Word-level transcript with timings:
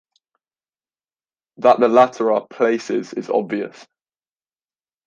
That 1.57 1.79
the 1.79 1.87
latter 1.87 2.31
are 2.31 2.47
'places' 2.47 3.13
is 3.13 3.29
obvious. 3.29 3.85